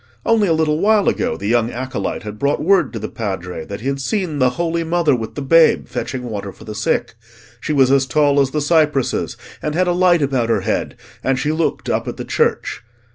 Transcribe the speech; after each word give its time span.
Only 0.25 0.47
a 0.47 0.53
little 0.53 0.79
while 0.79 1.07
ago, 1.07 1.37
the 1.37 1.45
young 1.45 1.69
acolyte 1.69 2.23
had 2.23 2.39
brought 2.39 2.63
word 2.63 2.91
to 2.93 2.97
the 2.97 3.07
Padre 3.07 3.65
that 3.65 3.81
he 3.81 3.87
had 3.87 4.01
seen 4.01 4.39
the 4.39 4.49
Holy 4.57 4.83
Mother 4.83 5.15
with 5.15 5.35
the 5.35 5.43
Babe, 5.43 5.87
fetching 5.87 6.23
water 6.23 6.51
for 6.51 6.63
the 6.63 6.73
sick: 6.73 7.13
she 7.59 7.71
was 7.71 7.91
as 7.91 8.07
tall 8.07 8.39
as 8.39 8.49
the 8.49 8.61
cypresses, 8.61 9.37
and 9.61 9.75
had 9.75 9.85
a 9.85 9.91
light 9.93 10.23
about 10.23 10.49
her 10.49 10.61
head, 10.61 10.95
and 11.23 11.37
she 11.37 11.51
looked 11.51 11.87
up 11.87 12.07
at 12.07 12.17
the 12.17 12.25
church. 12.25 12.81